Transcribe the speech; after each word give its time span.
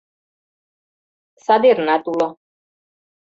Садернат 1.45 2.03
уло. 2.11 2.27